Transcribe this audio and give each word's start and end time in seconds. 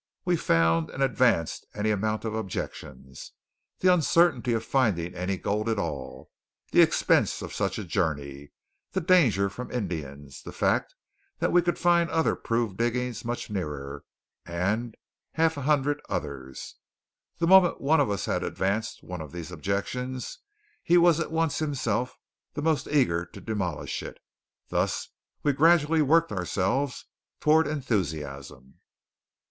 We 0.25 0.35
found, 0.35 0.89
and 0.89 1.03
advanced 1.03 1.67
any 1.75 1.91
amount 1.91 2.25
of 2.25 2.33
objections 2.33 3.33
the 3.81 3.93
uncertainty 3.93 4.51
of 4.53 4.65
finding 4.65 5.13
any 5.13 5.37
gold 5.37 5.69
at 5.69 5.77
all, 5.77 6.31
the 6.71 6.81
expense 6.81 7.43
of 7.43 7.53
such 7.53 7.77
a 7.77 7.83
journey, 7.83 8.49
the 8.93 8.99
danger 8.99 9.47
from 9.47 9.69
Indians, 9.69 10.41
the 10.41 10.51
fact 10.51 10.95
that 11.37 11.51
we 11.51 11.61
could 11.61 11.77
find 11.77 12.09
other 12.09 12.35
proved 12.35 12.77
diggings 12.77 13.23
much 13.23 13.51
nearer, 13.51 14.03
and 14.43 14.95
a 15.35 15.37
half 15.43 15.53
hundred 15.53 16.01
others. 16.09 16.77
The 17.37 17.45
moment 17.45 17.79
one 17.79 17.99
of 17.99 18.09
us 18.09 18.25
had 18.25 18.41
advanced 18.43 19.03
one 19.03 19.21
of 19.21 19.31
these 19.31 19.51
objections 19.51 20.39
he 20.81 20.97
was 20.97 21.19
at 21.19 21.31
once 21.31 21.59
himself 21.59 22.17
the 22.55 22.63
most 22.63 22.87
eager 22.87 23.23
to 23.23 23.39
demolish 23.39 24.01
it. 24.01 24.17
Thus 24.69 25.09
we 25.43 25.53
gradually 25.53 26.01
worked 26.01 26.31
ourselves 26.31 27.05
toward 27.39 27.67
enthusiasm. 27.67 28.79